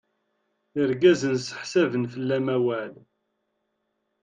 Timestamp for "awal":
2.55-2.93